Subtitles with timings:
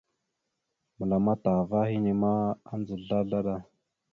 [0.97, 2.31] Məlam atah ava henne ma,
[2.73, 3.55] adza slaslaɗa.